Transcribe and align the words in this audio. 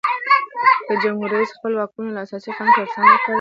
که 0.87 0.93
جمهور 1.03 1.29
رئیس 1.35 1.51
خپل 1.57 1.71
واکونه 1.77 2.09
له 2.15 2.19
اساسي 2.25 2.49
قانون 2.57 2.71
سره 2.75 2.87
سم 2.93 3.03
وکاروي. 3.05 3.27